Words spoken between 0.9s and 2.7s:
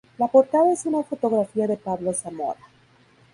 fotografía de Pablo Zamora.